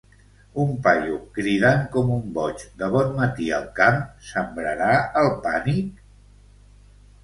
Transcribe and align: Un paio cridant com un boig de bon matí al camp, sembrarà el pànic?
Un 0.61 0.69
paio 0.87 1.19
cridant 1.35 1.83
com 1.97 2.09
un 2.17 2.25
boig 2.39 2.65
de 2.81 2.91
bon 2.97 3.13
matí 3.21 3.53
al 3.61 3.71
camp, 3.79 4.03
sembrarà 4.35 4.93
el 5.25 5.35
pànic? 5.49 6.07